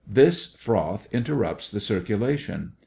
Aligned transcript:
This 0.07 0.55
froth 0.55 1.07
interrupts 1.13 1.69
the 1.69 1.79
circulation. 1.79 2.71